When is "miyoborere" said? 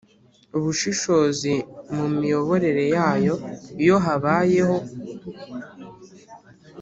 2.17-2.83